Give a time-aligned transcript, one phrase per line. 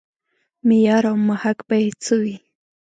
[0.67, 2.35] معیار او محک به یې څه وي.